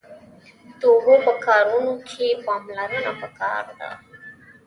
[0.79, 3.91] د اوبو په کارونه کښی پاملرنه پکار ده